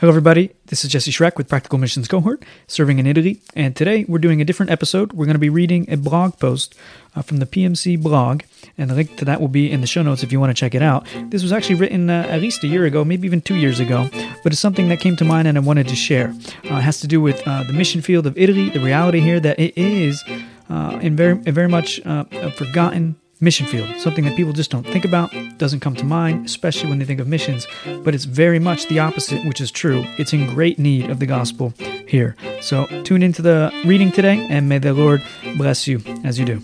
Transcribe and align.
Hello, 0.00 0.08
everybody. 0.08 0.50
This 0.68 0.82
is 0.82 0.90
Jesse 0.90 1.10
Schreck 1.10 1.36
with 1.36 1.46
Practical 1.46 1.78
Missions 1.78 2.08
Cohort, 2.08 2.42
serving 2.66 2.98
in 2.98 3.06
Italy. 3.06 3.42
And 3.54 3.76
today 3.76 4.06
we're 4.08 4.16
doing 4.16 4.40
a 4.40 4.46
different 4.46 4.72
episode. 4.72 5.12
We're 5.12 5.26
going 5.26 5.34
to 5.34 5.38
be 5.38 5.50
reading 5.50 5.84
a 5.90 5.98
blog 5.98 6.38
post 6.38 6.74
uh, 7.14 7.20
from 7.20 7.36
the 7.36 7.44
PMC 7.44 8.02
blog, 8.02 8.44
and 8.78 8.88
the 8.88 8.94
link 8.94 9.18
to 9.18 9.26
that 9.26 9.42
will 9.42 9.48
be 9.48 9.70
in 9.70 9.82
the 9.82 9.86
show 9.86 10.00
notes 10.00 10.22
if 10.22 10.32
you 10.32 10.40
want 10.40 10.56
to 10.56 10.58
check 10.58 10.74
it 10.74 10.80
out. 10.80 11.06
This 11.28 11.42
was 11.42 11.52
actually 11.52 11.74
written 11.74 12.08
uh, 12.08 12.24
at 12.30 12.40
least 12.40 12.64
a 12.64 12.66
year 12.66 12.86
ago, 12.86 13.04
maybe 13.04 13.26
even 13.26 13.42
two 13.42 13.56
years 13.56 13.78
ago, 13.78 14.08
but 14.42 14.52
it's 14.52 14.58
something 14.58 14.88
that 14.88 15.00
came 15.00 15.16
to 15.16 15.24
mind 15.26 15.46
and 15.46 15.58
I 15.58 15.60
wanted 15.60 15.86
to 15.88 15.96
share. 15.96 16.28
Uh, 16.70 16.76
it 16.76 16.80
has 16.80 16.98
to 17.00 17.06
do 17.06 17.20
with 17.20 17.46
uh, 17.46 17.64
the 17.64 17.74
mission 17.74 18.00
field 18.00 18.26
of 18.26 18.38
Italy, 18.38 18.70
the 18.70 18.80
reality 18.80 19.20
here 19.20 19.38
that 19.38 19.60
it 19.60 19.76
is 19.76 20.24
uh, 20.70 20.98
in 21.02 21.14
very, 21.14 21.34
very 21.34 21.68
much 21.68 22.00
uh, 22.06 22.24
a 22.32 22.50
forgotten 22.50 23.16
mission 23.40 23.66
field, 23.66 23.98
something 23.98 24.24
that 24.24 24.36
people 24.36 24.52
just 24.52 24.70
don't 24.70 24.86
think 24.86 25.04
about, 25.04 25.32
doesn't 25.56 25.80
come 25.80 25.96
to 25.96 26.04
mind, 26.04 26.44
especially 26.44 26.90
when 26.90 26.98
they 26.98 27.06
think 27.06 27.20
of 27.20 27.26
missions, 27.26 27.66
but 28.04 28.14
it's 28.14 28.24
very 28.24 28.58
much 28.58 28.86
the 28.88 28.98
opposite, 28.98 29.44
which 29.46 29.60
is 29.60 29.70
true. 29.70 30.04
It's 30.18 30.32
in 30.34 30.46
great 30.46 30.78
need 30.78 31.08
of 31.08 31.18
the 31.18 31.26
gospel 31.26 31.72
here. 32.06 32.36
So 32.60 32.86
tune 33.02 33.22
into 33.22 33.40
the 33.40 33.72
reading 33.84 34.12
today, 34.12 34.46
and 34.50 34.68
may 34.68 34.78
the 34.78 34.92
Lord 34.92 35.22
bless 35.56 35.86
you 35.86 36.02
as 36.22 36.38
you 36.38 36.44
do. 36.44 36.62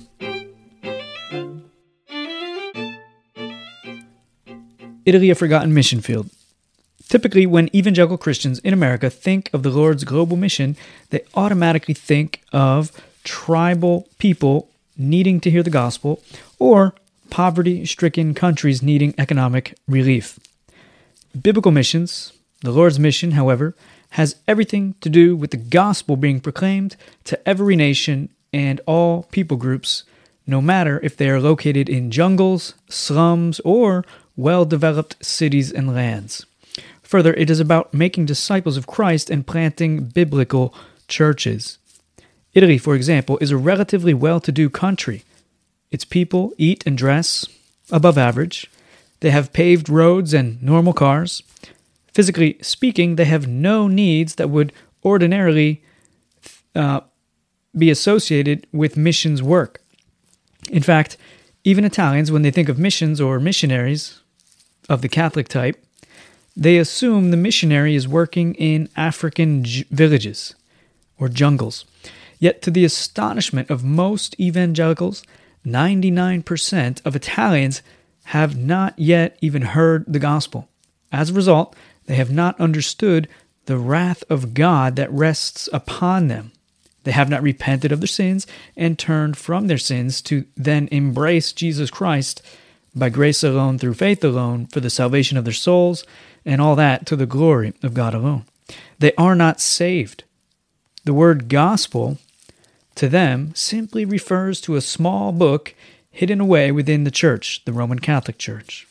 Italy, 5.07 5.31
a 5.31 5.35
forgotten 5.35 5.73
mission 5.73 6.01
field. 6.01 6.29
Typically, 7.09 7.47
when 7.47 7.75
evangelical 7.75 8.19
Christians 8.19 8.59
in 8.59 8.75
America 8.75 9.09
think 9.09 9.49
of 9.55 9.63
the 9.63 9.71
Lord's 9.71 10.03
global 10.03 10.37
mission, 10.37 10.77
they 11.11 11.21
automatically 11.35 11.95
think 11.95 12.43
of 12.53 12.91
tribal 13.23 14.09
people 14.19 14.69
needing 14.97 15.41
to 15.41 15.51
hear 15.51 15.63
the 15.63 15.71
gospel 15.71 16.23
or 16.59 16.95
poverty 17.31 17.85
stricken 17.85 18.35
countries 18.35 18.83
needing 18.83 19.15
economic 19.19 19.77
relief. 19.87 20.39
Biblical 21.41 21.73
missions, 21.73 22.33
the 22.63 22.71
Lord's 22.71 22.99
mission, 22.99 23.33
however, 23.33 23.75
has 24.11 24.37
everything 24.49 24.95
to 25.01 25.09
do 25.09 25.37
with 25.37 25.51
the 25.51 25.57
gospel 25.57 26.17
being 26.17 26.41
proclaimed 26.41 26.97
to 27.25 27.49
every 27.49 27.77
nation 27.77 28.31
and 28.53 28.81
all 28.87 29.25
people 29.25 29.57
groups, 29.57 30.05
no 30.47 30.61
matter 30.61 31.01
if 31.03 31.17
they 31.17 31.29
are 31.29 31.41
located 31.41 31.89
in 31.89 32.11
jungles, 32.11 32.75
slums, 32.89 33.61
or 33.61 34.05
well 34.37 34.65
developed 34.65 35.17
cities 35.25 35.73
and 35.73 35.95
lands. 35.95 36.47
Further, 37.03 37.35
it 37.35 37.51
is 37.51 37.61
about 37.61 37.93
making 37.93 38.27
disciples 38.27 38.77
of 38.77 38.87
Christ 38.87 39.31
and 39.31 39.47
planting 39.47 40.05
biblical 40.05 40.75
churches. 41.09 41.79
Italy, 42.57 42.79
for 42.79 42.95
example, 42.95 43.37
is 43.43 43.51
a 43.51 43.57
relatively 43.57 44.15
well 44.15 44.41
to 44.41 44.51
do 44.51 44.69
country 44.71 45.23
its 45.91 46.05
people 46.05 46.53
eat 46.59 46.83
and 46.87 46.99
dress 46.99 47.47
above 47.91 48.19
average. 48.19 48.69
They 49.21 49.31
have 49.31 49.53
paved 49.53 49.89
roads 49.89 50.35
and 50.35 50.61
normal 50.63 50.93
cars. 50.93 51.43
Physically 52.13 52.59
speaking, 52.63 53.17
they 53.17 53.27
have 53.27 53.47
no 53.47 53.89
needs 53.89 54.35
that 54.35 54.51
would 54.51 54.73
ordinarily 55.05 55.83
uh, 56.75 57.01
be 57.77 57.91
associated 57.91 58.67
with 58.73 58.97
missions 58.97 59.43
work. 59.43 59.81
In 60.71 60.83
fact, 60.83 61.17
even 61.63 61.85
Italians, 61.85 62.33
when 62.33 62.43
they 62.43 62.51
think 62.51 62.69
of 62.69 62.79
missions 62.79 63.21
or 63.21 63.39
missionaries 63.39 64.21
of 64.89 65.03
the 65.03 65.09
Catholic 65.09 65.49
type, 65.49 65.83
they 66.57 66.79
assume 66.79 67.31
the 67.31 67.37
missionary 67.37 67.95
is 67.95 68.09
working 68.09 68.55
in 68.55 68.89
African 68.97 69.63
j- 69.63 69.85
villages 69.91 70.55
or 71.19 71.29
jungles. 71.29 71.85
Yet, 72.39 72.63
to 72.63 72.71
the 72.71 72.85
astonishment 72.85 73.71
of 73.71 73.85
most 73.85 74.39
evangelicals, 74.39 75.23
99% 75.65 77.05
of 77.05 77.17
Italians 77.17 77.83
have 78.25 78.57
not 78.57 78.99
yet 78.99 79.39
even 79.41 79.63
heard 79.63 80.05
the 80.07 80.19
gospel. 80.19 80.69
As 81.13 81.31
a 81.31 81.35
result, 81.35 81.75
they 82.07 82.17
have 82.17 82.31
not 82.31 82.61
understood 82.61 83.29
the 83.67 83.79
wrath 83.79 84.23
of 84.29 84.55
God 84.55 84.97
that 84.97 85.11
rests 85.11 85.69
upon 85.73 86.29
them. 86.29 86.53
They 87.05 87.13
have 87.13 87.29
not 87.29 87.43
repented 87.43 87.93
of 87.93 88.01
their 88.01 88.09
sins 88.09 88.47
and 88.77 88.99
turned 88.99 89.37
from 89.37 89.67
their 89.67 89.79
sins 89.79 90.21
to 90.23 90.45
then 90.57 90.89
embrace 90.91 91.53
Jesus 91.53 91.91
Christ 91.91 92.43
by 92.95 93.11
grace 93.11 93.45
alone, 93.45 93.79
through 93.79 93.95
faith 93.95 94.25
alone, 94.25 94.67
for 94.67 94.81
the 94.81 94.91
salvation 94.91 95.37
of 95.37 95.45
their 95.45 95.53
souls, 95.53 96.05
and 96.45 96.61
all 96.61 96.75
that 96.77 97.07
to 97.07 97.15
the 97.15 97.27
glory 97.27 97.75
of 97.83 97.95
God 97.95 98.15
alone. 98.15 98.45
They 98.99 99.13
are 99.17 99.35
not 99.35 99.61
saved. 99.61 100.25
The 101.05 101.15
word 101.15 101.49
gospel 101.49 102.19
to 102.97 103.09
them 103.09 103.55
simply 103.55 104.05
refers 104.05 104.61
to 104.63 104.75
a 104.75 104.81
small 104.81 105.33
book 105.33 105.75
hidden 106.11 106.41
away 106.41 106.73
within 106.73 107.05
the 107.05 107.11
church, 107.11 107.65
the 107.65 107.73
Roman 107.73 107.99
Catholic 107.99 108.39
Church. 108.39 108.87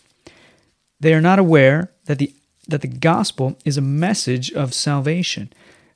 They 0.99 1.13
are 1.13 1.21
not 1.21 1.39
aware 1.39 1.91
that 2.05 2.19
the 2.19 2.33
that 2.67 2.81
the 2.81 2.87
gospel 2.87 3.57
is 3.63 3.77
a 3.77 3.81
message 3.81 4.51
of 4.53 4.73
salvation. 4.73 5.53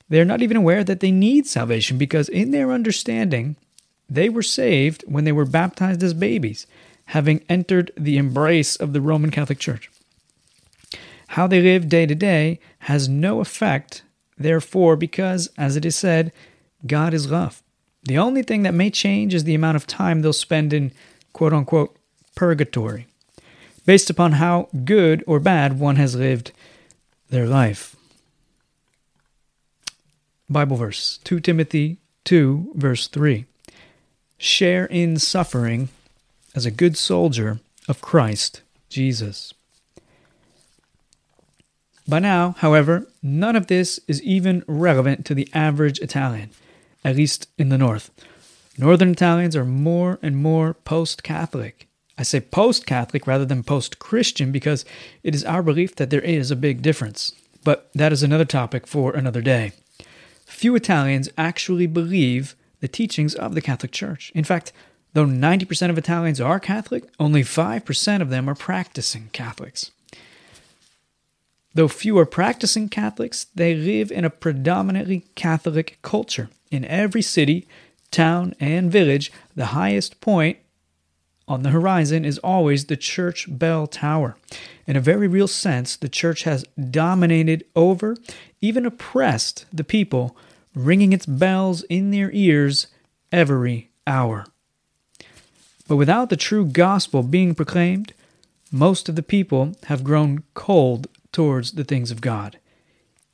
They 0.08 0.20
are 0.20 0.24
not 0.24 0.42
even 0.42 0.56
aware 0.56 0.84
that 0.84 1.00
they 1.00 1.10
need 1.10 1.46
salvation 1.46 1.98
because 1.98 2.28
in 2.28 2.52
their 2.52 2.70
understanding 2.70 3.56
they 4.08 4.28
were 4.28 4.42
saved 4.42 5.04
when 5.06 5.24
they 5.24 5.32
were 5.32 5.44
baptized 5.44 6.02
as 6.02 6.14
babies, 6.14 6.66
having 7.06 7.44
entered 7.48 7.90
the 7.96 8.18
embrace 8.18 8.76
of 8.76 8.92
the 8.92 9.00
Roman 9.00 9.30
Catholic 9.30 9.58
Church. 9.58 9.90
How 11.28 11.46
they 11.46 11.60
live 11.60 11.88
day 11.88 12.06
to 12.06 12.14
day 12.14 12.58
has 12.80 13.08
no 13.08 13.40
effect, 13.40 14.02
therefore, 14.36 14.96
because, 14.96 15.48
as 15.56 15.76
it 15.76 15.84
is 15.84 15.94
said, 15.94 16.32
God 16.86 17.14
is 17.14 17.30
love. 17.30 17.62
The 18.02 18.18
only 18.18 18.42
thing 18.42 18.62
that 18.62 18.74
may 18.74 18.90
change 18.90 19.34
is 19.34 19.44
the 19.44 19.54
amount 19.54 19.76
of 19.76 19.86
time 19.86 20.22
they'll 20.22 20.32
spend 20.32 20.72
in 20.72 20.92
quote 21.32 21.52
unquote 21.52 21.96
purgatory, 22.34 23.06
based 23.84 24.10
upon 24.10 24.32
how 24.32 24.68
good 24.84 25.22
or 25.26 25.40
bad 25.40 25.78
one 25.78 25.96
has 25.96 26.14
lived 26.14 26.52
their 27.28 27.46
life. 27.46 27.96
Bible 30.48 30.76
verse 30.76 31.18
2 31.24 31.40
Timothy 31.40 31.98
2, 32.24 32.72
verse 32.74 33.06
3. 33.06 33.44
Share 34.38 34.86
in 34.86 35.18
suffering 35.18 35.90
as 36.54 36.66
a 36.66 36.70
good 36.70 36.96
soldier 36.96 37.60
of 37.88 38.00
Christ 38.00 38.62
Jesus. 38.88 39.52
By 42.08 42.18
now, 42.18 42.56
however, 42.58 43.06
none 43.22 43.54
of 43.54 43.68
this 43.68 44.00
is 44.08 44.22
even 44.22 44.64
relevant 44.66 45.24
to 45.26 45.34
the 45.34 45.48
average 45.54 46.00
Italian 46.00 46.50
at 47.04 47.16
least 47.16 47.48
in 47.58 47.68
the 47.68 47.78
north. 47.78 48.10
Northern 48.78 49.10
Italians 49.10 49.56
are 49.56 49.64
more 49.64 50.18
and 50.22 50.36
more 50.36 50.74
post 50.74 51.22
Catholic. 51.22 51.88
I 52.16 52.22
say 52.22 52.40
post 52.40 52.86
Catholic 52.86 53.26
rather 53.26 53.44
than 53.44 53.62
post 53.62 53.98
Christian 53.98 54.52
because 54.52 54.84
it 55.22 55.34
is 55.34 55.44
our 55.44 55.62
belief 55.62 55.96
that 55.96 56.10
there 56.10 56.20
is 56.20 56.50
a 56.50 56.56
big 56.56 56.82
difference. 56.82 57.32
But 57.64 57.90
that 57.94 58.12
is 58.12 58.22
another 58.22 58.44
topic 58.44 58.86
for 58.86 59.12
another 59.12 59.42
day. 59.42 59.72
Few 60.46 60.74
Italians 60.74 61.28
actually 61.38 61.86
believe 61.86 62.56
the 62.80 62.88
teachings 62.88 63.34
of 63.34 63.54
the 63.54 63.60
Catholic 63.60 63.92
Church. 63.92 64.32
In 64.34 64.44
fact, 64.44 64.72
though 65.12 65.26
90% 65.26 65.90
of 65.90 65.98
Italians 65.98 66.40
are 66.40 66.60
Catholic, 66.60 67.04
only 67.18 67.42
5% 67.42 68.22
of 68.22 68.30
them 68.30 68.48
are 68.48 68.54
practicing 68.54 69.28
Catholics. 69.32 69.90
Though 71.74 71.88
few 71.88 72.18
are 72.18 72.26
practicing 72.26 72.88
Catholics, 72.88 73.46
they 73.54 73.74
live 73.74 74.10
in 74.10 74.24
a 74.24 74.30
predominantly 74.30 75.26
Catholic 75.34 75.98
culture. 76.02 76.48
In 76.70 76.84
every 76.84 77.22
city, 77.22 77.66
town, 78.10 78.54
and 78.60 78.90
village, 78.90 79.32
the 79.54 79.66
highest 79.66 80.20
point 80.20 80.58
on 81.48 81.62
the 81.64 81.70
horizon 81.70 82.24
is 82.24 82.38
always 82.38 82.84
the 82.84 82.96
church 82.96 83.46
bell 83.48 83.88
tower. 83.88 84.36
In 84.86 84.94
a 84.94 85.00
very 85.00 85.26
real 85.26 85.48
sense, 85.48 85.96
the 85.96 86.08
church 86.08 86.44
has 86.44 86.64
dominated 86.90 87.64
over, 87.74 88.16
even 88.60 88.86
oppressed 88.86 89.66
the 89.72 89.82
people, 89.82 90.36
ringing 90.74 91.12
its 91.12 91.26
bells 91.26 91.82
in 91.84 92.12
their 92.12 92.30
ears 92.32 92.86
every 93.32 93.90
hour. 94.06 94.46
But 95.88 95.96
without 95.96 96.30
the 96.30 96.36
true 96.36 96.64
gospel 96.64 97.24
being 97.24 97.56
proclaimed, 97.56 98.12
most 98.70 99.08
of 99.08 99.16
the 99.16 99.22
people 99.22 99.76
have 99.86 100.04
grown 100.04 100.44
cold 100.54 101.08
towards 101.32 101.72
the 101.72 101.82
things 101.82 102.12
of 102.12 102.20
God. 102.20 102.58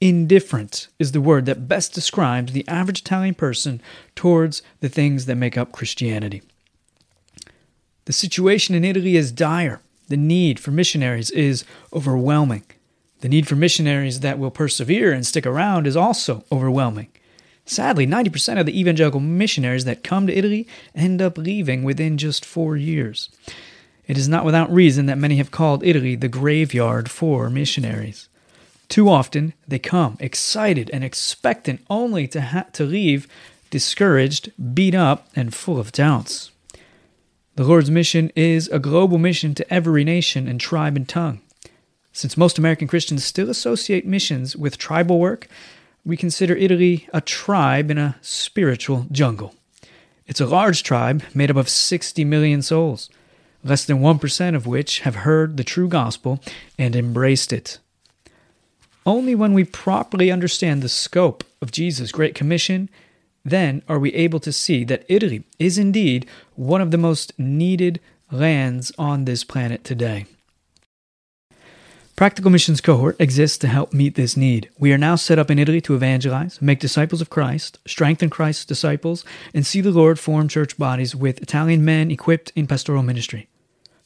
Indifferent 0.01 0.89
is 0.99 1.13
the 1.13 1.23
word 1.23 1.47
that 1.47 1.69
best 1.69 1.95
describes 1.95 2.53
the 2.53 2.69
average 2.69 3.01
Italian 3.01 3.35
person 3.35 3.81
towards 4.15 4.61
the 4.81 4.91
things 4.91 5.25
that 5.25 5.37
make 5.37 5.57
up 5.57 5.73
Christianity. 5.73 6.43
The 8.05 8.13
situation 8.13 8.75
in 8.75 8.85
Italy 8.85 9.17
is 9.17 9.33
dire. 9.33 9.81
The 10.09 10.19
need 10.19 10.61
for 10.61 10.71
missionaries 10.71 11.31
is 11.31 11.65
overwhelming. 11.95 12.65
The 13.21 13.29
need 13.29 13.49
for 13.49 13.57
missionaries 13.57 14.21
that 14.21 14.39
will 14.39 14.51
persevere 14.51 15.13
and 15.13 15.27
stick 15.27 15.47
around 15.47 15.87
is 15.87 15.97
also 15.97 16.45
overwhelming. 16.53 17.09
Sadly, 17.65 18.07
90% 18.07 18.61
of 18.61 18.67
the 18.67 18.79
evangelical 18.79 19.19
missionaries 19.19 19.87
that 19.87 20.05
come 20.05 20.27
to 20.27 20.37
Italy 20.37 20.69
end 20.95 21.23
up 21.23 21.39
leaving 21.39 21.83
within 21.83 22.19
just 22.19 22.45
four 22.45 22.77
years. 22.77 23.31
It 24.07 24.19
is 24.19 24.29
not 24.29 24.45
without 24.45 24.71
reason 24.71 25.07
that 25.07 25.19
many 25.19 25.37
have 25.37 25.51
called 25.51 25.83
Italy 25.83 26.15
the 26.15 26.29
graveyard 26.29 27.11
for 27.11 27.51
missionaries. 27.51 28.29
Too 28.89 29.09
often, 29.09 29.53
they 29.67 29.79
come 29.79 30.17
excited 30.21 30.91
and 30.93 31.03
expectant 31.03 31.85
only 31.91 32.29
to, 32.29 32.41
ha- 32.41 32.67
to 32.73 32.85
leave 32.85 33.27
discouraged, 33.71 34.53
beat 34.75 34.95
up, 34.95 35.29
and 35.35 35.55
full 35.55 35.79
of 35.79 35.93
doubts. 35.93 36.51
The 37.57 37.65
Lord's 37.65 37.91
mission 37.91 38.31
is 38.37 38.69
a 38.69 38.79
global 38.79 39.19
mission 39.19 39.55
to 39.55 39.73
every 39.73 40.05
nation 40.05 40.47
and 40.47 40.61
tribe 40.61 40.97
and 40.97 41.09
tongue. 41.09 41.41
Since 42.13 42.37
most 42.37 42.59
American 42.59 42.89
Christians 42.89 43.25
still 43.25 43.51
associate 43.51 44.07
missions 44.07 44.57
with 44.57 44.79
tribal 44.79 45.19
work, 45.19 45.49
we 46.05 46.17
consider 46.17 46.55
Italy 46.55 47.09
a 47.13 47.21
tribe 47.21 47.91
in 47.91 47.99
a 47.99 48.17
spiritual 48.23 49.07
jungle. 49.11 49.55
It's 50.27 50.41
a 50.41 50.47
large 50.47 50.83
tribe 50.83 51.23
made 51.35 51.51
up 51.51 51.57
of 51.57 51.69
60 51.69 52.25
million 52.25 52.63
souls, 52.63 53.11
less 53.65 53.85
than 53.85 53.99
1% 53.99 54.55
of 54.55 54.67
which 54.67 55.01
have 55.01 55.17
heard 55.17 55.57
the 55.57 55.65
true 55.65 55.89
gospel 55.89 56.41
and 56.79 56.95
embraced 56.95 57.53
it. 57.53 57.79
Only 59.07 59.37
when 59.37 59.55
we 59.55 59.63
properly 59.63 60.33
understand 60.33 60.83
the 60.83 60.89
scope 60.89 61.45
of 61.63 61.71
Jesus' 61.71 62.11
Great 62.11 62.35
Commission, 62.35 62.91
then 63.45 63.83
are 63.89 64.01
we 64.01 64.13
able 64.15 64.41
to 64.41 64.51
see 64.51 64.83
that 64.83 65.05
Italy 65.09 65.45
is 65.61 65.79
indeed 65.79 66.27
one 66.57 66.81
of 66.81 66.91
the 66.91 66.99
most 66.99 67.33
needed 67.39 68.01
lands 68.33 68.91
on 68.99 69.25
this 69.25 69.45
planet 69.45 69.85
today. 69.85 70.27
Practical 72.17 72.51
Missions 72.51 72.81
Cohort 72.81 73.15
exists 73.21 73.59
to 73.59 73.69
help 73.69 73.93
meet 73.93 74.17
this 74.17 74.37
need. 74.37 74.71
We 74.79 74.93
are 74.93 74.99
now 74.99 75.15
set 75.15 75.39
up 75.39 75.51
in 75.51 75.59
Italy 75.59 75.81
to 75.83 75.95
evangelize, 75.95 76.61
make 76.61 76.81
disciples 76.81 77.21
of 77.21 77.31
Christ, 77.31 77.79
strengthen 77.87 78.31
Christ's 78.31 78.65
disciples, 78.65 79.25
and 79.55 79.65
see 79.65 79.83
the 79.83 79.91
Lord 79.91 80.19
form 80.19 80.49
church 80.49 80.77
bodies 80.79 81.15
with 81.15 81.43
Italian 81.43 81.85
men 81.85 82.11
equipped 82.11 82.53
in 82.57 82.67
pastoral 82.67 83.03
ministry. 83.03 83.49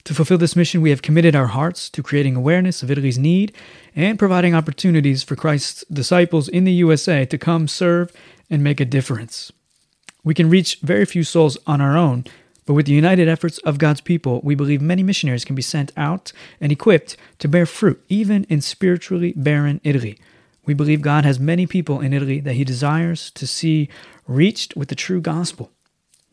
To 0.05 0.14
fulfill 0.14 0.38
this 0.38 0.56
mission, 0.56 0.81
we 0.81 0.91
have 0.91 1.02
committed 1.02 1.37
our 1.37 1.49
hearts 1.49 1.88
to 1.91 2.02
creating 2.02 2.35
awareness 2.35 2.82
of 2.82 2.91
Italy's 2.91 3.19
need 3.19 3.52
and 3.94 4.19
providing 4.19 4.54
opportunities 4.54 5.22
for 5.22 5.37
Christ's 5.37 5.84
disciples 5.92 6.48
in 6.48 6.64
the 6.64 6.72
USA 6.72 7.25
to 7.25 7.38
come 7.38 7.69
serve 7.69 8.12
and 8.48 8.62
make 8.62 8.81
a 8.81 8.84
difference. 8.84 9.52
We 10.22 10.34
can 10.34 10.50
reach 10.50 10.78
very 10.82 11.04
few 11.04 11.25
souls 11.25 11.56
on 11.66 11.81
our 11.81 11.96
own, 11.96 12.25
but 12.66 12.75
with 12.75 12.87
the 12.87 12.92
united 12.92 13.28
efforts 13.28 13.58
of 13.58 13.78
God's 13.78 14.00
people, 14.00 14.40
we 14.44 14.54
believe 14.54 14.81
many 14.81 15.02
missionaries 15.02 15.44
can 15.44 15.56
be 15.56 15.62
sent 15.62 15.92
out 15.96 16.32
and 16.60 16.70
equipped 16.70 17.16
to 17.38 17.48
bear 17.48 17.66
fruit, 17.66 18.02
even 18.08 18.44
in 18.44 18.60
spiritually 18.60 19.32
barren 19.34 19.81
Italy. 19.82 20.19
We 20.66 20.75
believe 20.75 21.00
God 21.00 21.25
has 21.25 21.40
many 21.40 21.66
people 21.66 22.00
in 22.00 22.12
Italy 22.12 22.38
that 22.40 22.54
He 22.54 22.64
desires 22.64 23.31
to 23.32 23.46
see 23.46 23.88
reached 24.26 24.76
with 24.76 24.88
the 24.88 24.94
true 24.94 25.20
gospel. 25.20 25.72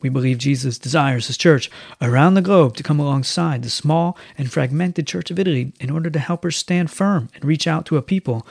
We 0.00 0.08
believe 0.08 0.38
Jesus 0.38 0.78
desires 0.78 1.26
His 1.26 1.36
church 1.36 1.70
around 2.00 2.34
the 2.34 2.42
globe 2.42 2.76
to 2.76 2.82
come 2.82 3.00
alongside 3.00 3.62
the 3.62 3.70
small 3.70 4.16
and 4.36 4.50
fragmented 4.50 5.06
church 5.06 5.30
of 5.30 5.38
Italy 5.38 5.72
in 5.80 5.90
order 5.90 6.08
to 6.10 6.18
help 6.18 6.44
her 6.44 6.50
stand 6.50 6.90
firm 6.90 7.28
and 7.34 7.44
reach 7.44 7.66
out 7.66 7.84
to 7.86 7.96
a 7.96 8.02
people 8.02 8.46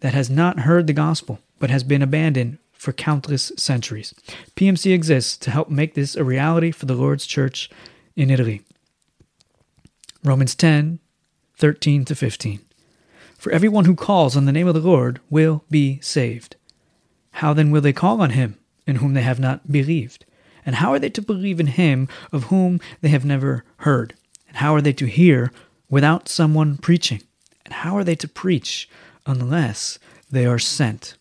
that 0.00 0.14
has 0.14 0.28
not 0.28 0.60
heard 0.60 0.86
the 0.86 0.92
gospel 0.92 1.38
but 1.58 1.70
has 1.70 1.84
been 1.84 2.02
abandoned 2.02 2.58
for 2.72 2.92
countless 2.92 3.50
centuries. 3.56 4.14
PMC 4.56 4.94
exists 4.94 5.36
to 5.38 5.50
help 5.50 5.68
make 5.68 5.94
this 5.94 6.14
a 6.14 6.24
reality 6.24 6.70
for 6.70 6.86
the 6.86 6.94
Lord's 6.94 7.26
church 7.26 7.68
in 8.16 8.30
Italy. 8.30 8.62
Romans 10.24 10.54
10 10.54 11.00
13 11.56 12.04
to 12.04 12.14
15. 12.14 12.60
For 13.36 13.50
everyone 13.50 13.84
who 13.84 13.96
calls 13.96 14.36
on 14.36 14.44
the 14.44 14.52
name 14.52 14.68
of 14.68 14.74
the 14.74 14.80
Lord 14.80 15.20
will 15.28 15.64
be 15.70 15.98
saved. 16.00 16.54
How 17.32 17.52
then 17.52 17.72
will 17.72 17.80
they 17.80 17.92
call 17.92 18.20
on 18.20 18.30
him 18.30 18.56
in 18.86 18.96
whom 18.96 19.14
they 19.14 19.22
have 19.22 19.40
not 19.40 19.70
believed? 19.70 20.24
And 20.68 20.76
how 20.76 20.92
are 20.92 20.98
they 20.98 21.08
to 21.08 21.22
believe 21.22 21.60
in 21.60 21.66
him 21.66 22.08
of 22.30 22.44
whom 22.44 22.78
they 23.00 23.08
have 23.08 23.24
never 23.24 23.64
heard? 23.78 24.12
And 24.48 24.58
how 24.58 24.74
are 24.74 24.82
they 24.82 24.92
to 24.92 25.06
hear 25.06 25.50
without 25.88 26.28
someone 26.28 26.76
preaching? 26.76 27.22
And 27.64 27.72
how 27.72 27.96
are 27.96 28.04
they 28.04 28.14
to 28.16 28.28
preach 28.28 28.86
unless 29.24 29.98
they 30.30 30.44
are 30.44 30.58
sent? 30.58 31.16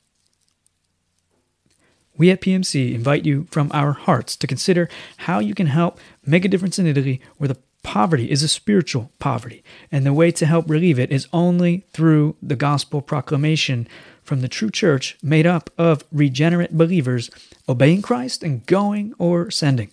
We 2.18 2.30
at 2.30 2.42
PMC 2.42 2.94
invite 2.94 3.26
you 3.26 3.48
from 3.50 3.72
our 3.74 3.94
hearts 3.94 4.36
to 4.36 4.48
consider 4.48 4.90
how 5.16 5.40
you 5.40 5.56
can 5.56 5.68
help 5.68 5.98
make 6.26 6.44
a 6.44 6.50
difference 6.50 6.78
in 6.78 6.86
Italy 6.86 7.22
where 7.38 7.48
the 7.48 7.58
poverty 7.88 8.30
is 8.30 8.44
a 8.44 8.50
spiritual 8.50 9.10
poverty, 9.18 9.64
and 9.94 10.06
the 10.06 10.12
way 10.12 10.30
to 10.30 10.46
help 10.46 10.70
relieve 10.70 11.00
it 11.00 11.10
is 11.10 11.26
only 11.32 11.86
through 11.94 12.36
the 12.42 12.58
gospel 12.58 13.02
proclamation 13.02 13.88
from 14.24 14.42
the 14.42 14.50
true 14.50 14.70
church 14.70 15.18
made 15.24 15.48
up 15.48 15.70
of 15.78 16.04
regenerate 16.12 16.78
believers 16.78 17.32
obeying 17.70 18.02
Christ 18.02 18.44
and 18.44 18.66
going 18.66 19.14
or 19.18 19.50
sending. 19.50 19.90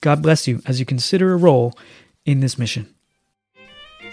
God 0.00 0.22
bless 0.22 0.48
you 0.48 0.62
as 0.64 0.80
you 0.80 0.86
consider 0.86 1.34
a 1.34 1.36
role 1.36 1.74
in 2.24 2.40
this 2.40 2.58
mission. 2.58 2.93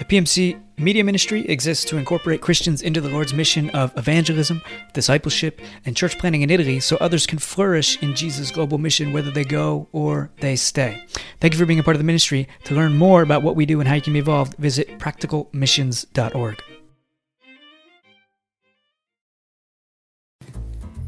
The 0.01 0.05
PMC 0.05 0.59
Media 0.79 1.03
Ministry 1.03 1.47
exists 1.47 1.85
to 1.85 1.97
incorporate 1.97 2.41
Christians 2.41 2.81
into 2.81 3.01
the 3.01 3.09
Lord's 3.09 3.35
mission 3.35 3.69
of 3.69 3.95
evangelism, 3.95 4.59
discipleship, 4.93 5.61
and 5.85 5.95
church 5.95 6.17
planting 6.17 6.41
in 6.41 6.49
Italy 6.49 6.79
so 6.79 6.97
others 6.97 7.27
can 7.27 7.37
flourish 7.37 8.01
in 8.01 8.15
Jesus' 8.15 8.49
global 8.49 8.79
mission 8.79 9.13
whether 9.13 9.29
they 9.29 9.43
go 9.43 9.87
or 9.91 10.31
they 10.39 10.55
stay. 10.55 11.05
Thank 11.39 11.53
you 11.53 11.59
for 11.59 11.67
being 11.67 11.77
a 11.77 11.83
part 11.83 11.95
of 11.95 11.99
the 11.99 12.03
ministry. 12.03 12.47
To 12.63 12.73
learn 12.73 12.97
more 12.97 13.21
about 13.21 13.43
what 13.43 13.55
we 13.55 13.67
do 13.67 13.79
and 13.79 13.87
how 13.87 13.93
you 13.93 14.01
can 14.01 14.13
be 14.13 14.19
involved, 14.19 14.57
visit 14.57 14.97
practicalmissions.org. 14.97 16.63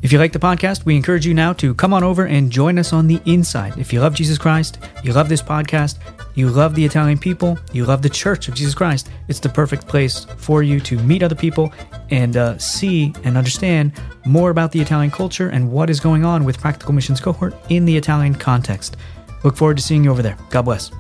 If 0.03 0.11
you 0.11 0.19
like 0.19 0.33
the 0.33 0.39
podcast, 0.39 0.85
we 0.85 0.95
encourage 0.95 1.25
you 1.25 1.33
now 1.33 1.53
to 1.53 1.73
come 1.73 1.95
on 1.95 2.03
over 2.03 2.27
and 2.27 2.51
join 2.51 2.77
us 2.77 2.93
on 2.93 3.07
the 3.07 3.19
inside. 3.25 3.75
If 3.79 3.91
you 3.91 4.01
love 4.01 4.13
Jesus 4.13 4.37
Christ, 4.37 4.77
you 5.03 5.13
love 5.13 5.29
this 5.29 5.41
podcast, 5.41 5.97
you 6.35 6.49
love 6.49 6.75
the 6.75 6.83
Italian 6.83 7.17
people, 7.17 7.57
you 7.71 7.85
love 7.85 8.01
the 8.01 8.09
Church 8.09 8.47
of 8.47 8.55
Jesus 8.55 8.73
Christ, 8.73 9.09
it's 9.27 9.39
the 9.39 9.49
perfect 9.49 9.87
place 9.87 10.25
for 10.37 10.63
you 10.63 10.79
to 10.81 10.97
meet 10.99 11.23
other 11.23 11.35
people 11.35 11.71
and 12.09 12.37
uh, 12.37 12.57
see 12.57 13.13
and 13.23 13.37
understand 13.37 13.91
more 14.25 14.49
about 14.49 14.71
the 14.71 14.81
Italian 14.81 15.11
culture 15.11 15.49
and 15.49 15.71
what 15.71 15.89
is 15.89 15.99
going 15.99 16.25
on 16.25 16.43
with 16.45 16.59
Practical 16.59 16.93
Missions 16.93 17.19
Cohort 17.19 17.55
in 17.69 17.85
the 17.85 17.95
Italian 17.95 18.35
context. 18.35 18.97
Look 19.43 19.57
forward 19.57 19.77
to 19.77 19.83
seeing 19.83 20.03
you 20.03 20.11
over 20.11 20.21
there. 20.21 20.37
God 20.49 20.63
bless. 20.63 20.91